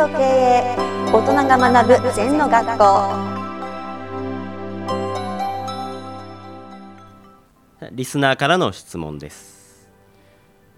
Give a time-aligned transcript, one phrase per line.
[0.00, 0.76] と経営
[1.12, 2.84] 大人が学ぶ禅の学校。
[7.92, 9.90] リスナーからの質問です。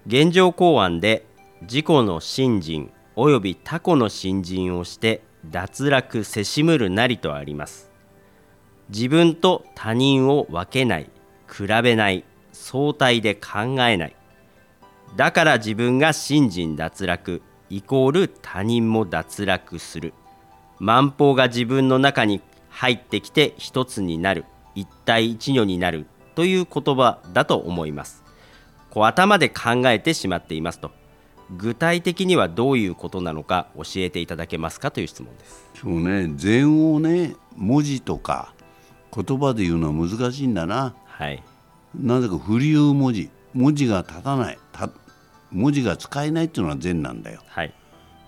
[0.08, 1.24] 現状公案で
[1.60, 7.92] 自己の信心及び他己の信心をして脱落せしむるなりとあります。
[8.88, 11.08] 自分と他人を分けない
[11.48, 14.16] 比べない相対で考えない。
[15.14, 17.40] だから自分が信心脱落。
[17.72, 20.12] イコール他人も脱落する。
[20.78, 24.44] 万法が自分の中に入ってきて一つになる。
[24.74, 28.22] 一体一如になるという言葉だと思います。
[28.90, 30.90] こう頭で考えてしまっていますと。
[31.56, 35.66] 具体的にはどういうことなのか教えていただけますかという質問です。
[35.80, 38.52] そうね禅をね文字とか
[39.16, 40.94] 言葉で言うのは難しいんだな。
[41.06, 41.42] はい。
[41.98, 43.30] なぜか振り言う文字。
[43.54, 44.58] 文字が立たない。
[44.72, 44.90] た
[45.52, 47.42] 文字が使えないっていうのは禅なんだよ。
[47.46, 47.72] はい。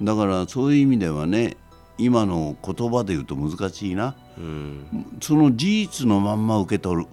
[0.03, 1.57] だからそういう意味ではね
[1.99, 4.17] 今の言葉で言うと難しいな。
[4.37, 7.09] うんその事実のまんま受け取る。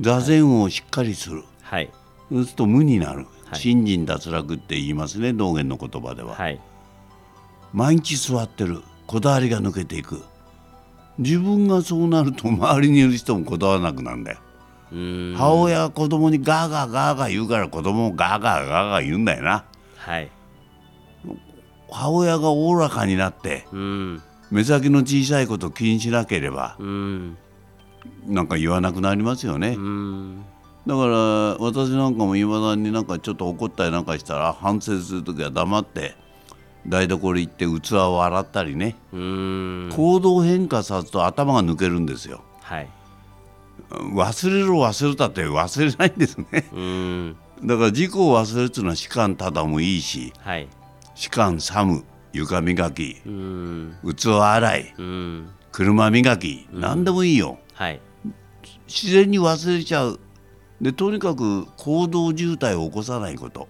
[0.00, 1.90] 座禅をしっかりする、はい。
[2.30, 3.58] そうすると無になる、はい。
[3.58, 6.60] 信心脱落って言いますね道元の言葉では、はい。
[7.72, 8.82] 毎日座ってる。
[9.06, 10.22] こだわりが抜けていく。
[11.18, 14.38] 自分がそうなると周りにいる人もこだわらなくなるんだよ、
[14.90, 19.64] 母親が子供にガーガーガーガー言うから子供もガーガーガーガー言うんだよな。
[19.96, 20.30] はい。
[21.90, 24.22] 母親がおおらかになってうん。
[24.50, 27.36] 目先の小さいこと気にしなければうん。
[28.26, 30.44] なんか言わなくなりますよね、うん。
[30.86, 31.16] だから
[31.58, 36.14] 私なんかもいまだになんかちょっと怒ったりなんかしたら反省する時は黙って
[36.86, 39.90] 台所行って器を洗ったりね、うん。
[39.94, 42.42] 行動変化さすと頭が抜けるんですよ。
[42.62, 42.88] はい
[43.90, 46.68] 忘れる忘れたって忘れないんですね。
[46.72, 47.36] うん。
[47.64, 50.68] だから自己を忘れるっていうのは士官ただもいいしはい。
[51.14, 53.96] 士官寒床磨きうん。
[54.16, 55.50] 器洗いうん。
[55.72, 57.58] 車磨き、何でもいいよ。
[57.74, 58.00] はい。
[58.86, 60.20] 自然に忘れちゃう。
[60.80, 63.68] でとにかく行動渋滞を起こさないこと。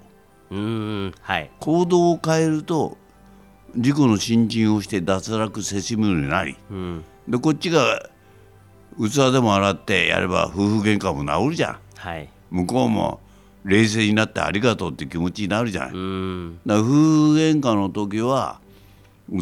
[0.51, 1.15] うん。
[1.21, 1.51] はい。
[1.61, 2.97] 行動を変えると
[3.75, 6.57] 自己の新陳をして脱落せしむようになり。
[6.71, 7.05] うん。
[7.29, 8.09] でこっちが
[9.01, 11.79] 器でも洗ってやれば夫婦喧嘩も治るじゃん。
[11.97, 12.29] はい。
[12.51, 13.21] 向こうも
[13.65, 18.61] 冷静になってありがとうって気持ちになるじゃん、だかうんら夫婦喧嘩の時は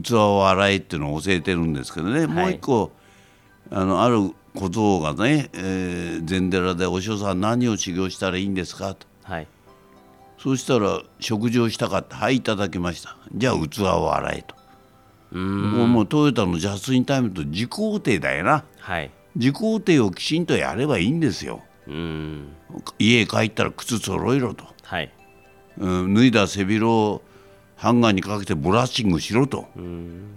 [0.02, 2.90] 器を洗いっていうのを教えてるんですけどね、もう一個
[3.70, 9.06] あのある小僧がね、えー禅寺で「お師匠さん何を修行したらいいんですか?」と。
[9.22, 9.46] はい。
[10.38, 12.16] そうしたら食事をしたかった。
[12.16, 13.16] はいいただきました。
[13.34, 14.54] じゃあ器を洗えと、
[15.32, 15.70] うん。
[15.72, 18.64] もうもうトヨタのジャスインタイムと自肯定だよな。
[18.80, 21.62] はい自肯定をきちんとやればいいんですよ。
[21.86, 22.48] うん。
[22.98, 25.12] 家帰ったら靴揃えろと、はい。
[25.78, 27.22] うん、脱いだ背広を
[27.76, 29.66] ハンガーにかけてブラッシングしろと。
[29.76, 30.36] うん。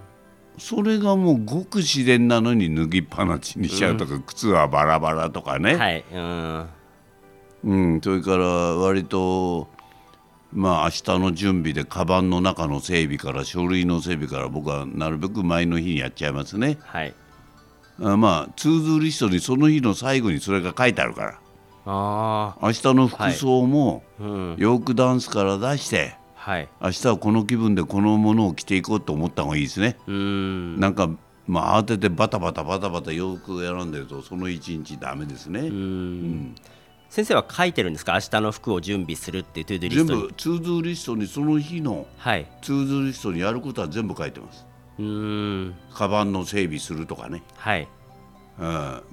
[0.58, 6.04] それがもうごく自然なのに脱ぎっぱなしにしちゃうとか、靴はバラバラとかね、はい。
[6.12, 6.70] うん。
[7.64, 9.68] うん、それから割と
[10.54, 16.78] まあ明日の準備でカバンの中の整備から書類の整備から僕はなるべく前の日にやっちゃいますね。
[16.82, 17.14] はい
[18.02, 21.40] あまあツーズーリストにその日の最後にそれが書いてあるから。
[21.86, 24.56] あ明日の服装もあうん。
[24.58, 26.70] 洋服ダンスから出してはい。
[26.82, 29.98] 明日はこの気分でこのものを着ていこうと思った方がいいですね。
[30.08, 30.80] うん。
[30.80, 31.10] なんか
[31.48, 36.56] まあ慌ててバタバタバタバタ洋服を選んでるとその一日ダメですね、うん
[37.10, 44.68] 先生は書いてるんですか明日の服を準備するっていう ToDo リスト全部 ToDo リストにその日のはい ToDo リストにやることは全部書いてます
[45.00, 45.76] うん。
[45.94, 47.88] カバンの整備するとかね、はい
[48.60, 48.68] うん、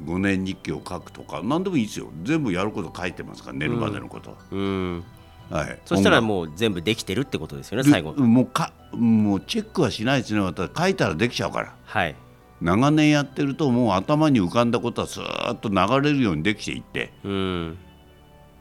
[0.05, 2.11] 5年日記を書くとか何でもいいですよ。
[2.25, 5.05] 全部やること書いてますから寝るまでのこと、うん。
[5.49, 5.79] はい。
[5.85, 8.13] そしたらうもう全部できてるってことですよね最後。
[8.15, 10.71] もうかもうチェックはしないですね私。
[10.77, 11.75] 書いたらできちゃうから。
[11.85, 12.17] はい。
[12.61, 17.13] 長年やってるともう頭に浮かんだことはスーッと流れるようにできていって。
[17.23, 17.79] うん。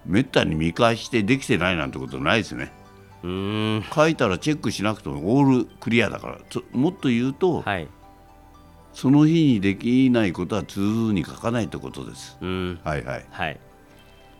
[0.05, 2.71] めったに見返してできてないなんてことないですね。
[2.79, 2.84] うん
[3.93, 7.87] 書いたらチェックしなくてもオールクリアだからそもっと言うと、はい。
[8.93, 12.37] その日にできないことは通に書かないってことです。
[12.39, 12.79] うん。
[12.83, 13.25] はいはい。
[13.29, 13.59] はい。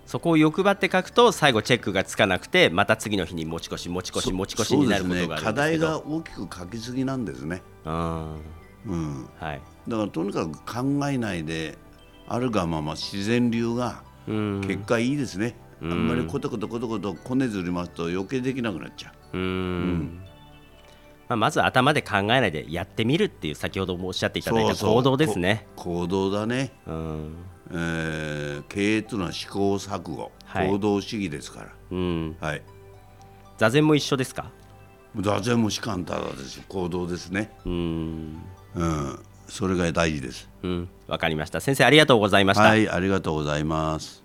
[0.05, 5.41] そこを欲張って書くと最後チェックがつかなくてまた次の日に持ち越し持ち越し持ち越しになることがね。
[5.41, 7.63] 課題が大きく書きすぎなんですね。
[7.85, 8.35] うん
[8.85, 9.29] うん。
[9.39, 9.61] はい。
[9.87, 11.77] だからとにかく考えないで
[12.27, 14.61] あるがまま自然流がうん。
[14.61, 19.37] 結果いいですね、うんあんまりコトコトコトコトこねずりますと余計できなくなっちゃう。
[19.37, 20.21] うん。
[21.27, 25.67] まあ、まず頭で考えないでやってみるっていう先ほどもおっしゃっていただいた行動ですね。
[25.75, 27.35] こ行動だね、うん。
[27.71, 30.69] えー経営というのは試行錯誤、はい。
[30.69, 31.67] 行動主義ですから。
[31.91, 32.61] うん、はい。
[33.57, 34.51] 座禅も一緒ですか？
[35.19, 36.61] 座禅も士官ただです。
[36.67, 37.51] 行動ですね。
[37.65, 38.41] うん。
[38.75, 39.19] うん。
[39.47, 40.49] それが大事です。
[40.63, 40.89] うん。
[41.07, 41.61] わかりました。
[41.61, 44.24] 先生ありがとうございました、はいありがとうございます